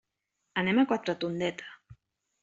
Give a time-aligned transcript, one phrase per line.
[0.61, 1.67] Anem a Quatretondeta.